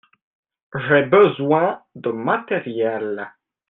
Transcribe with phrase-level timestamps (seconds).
[0.73, 3.31] J'ai besoin de matériels.